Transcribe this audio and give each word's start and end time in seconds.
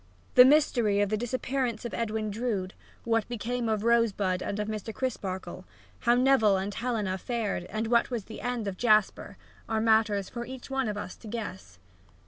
The 0.33 0.45
mystery 0.45 0.99
of 0.99 1.09
the 1.09 1.15
disappearance 1.17 1.85
of 1.85 1.93
Edwin 1.93 2.31
Drood, 2.31 2.73
what 3.03 3.27
became 3.27 3.69
of 3.69 3.83
Rosebud 3.83 4.41
and 4.41 4.59
of 4.59 4.67
Mr. 4.67 4.91
Crisparkle, 4.91 5.63
how 5.99 6.15
Neville 6.15 6.57
and 6.57 6.73
Helena 6.73 7.19
fared 7.19 7.65
and 7.65 7.85
what 7.85 8.09
was 8.09 8.23
the 8.25 8.41
end 8.41 8.67
of 8.67 8.77
Jasper, 8.77 9.37
are 9.69 9.79
matters 9.79 10.27
for 10.27 10.43
each 10.43 10.71
one 10.71 10.87
of 10.87 10.97
us 10.97 11.15
to 11.17 11.27
guess. 11.27 11.77